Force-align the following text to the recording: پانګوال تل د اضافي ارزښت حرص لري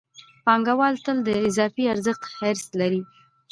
پانګوال 0.45 0.95
تل 1.05 1.17
د 1.27 1.29
اضافي 1.47 1.83
ارزښت 1.93 2.21
حرص 2.37 2.65
لري 2.79 3.01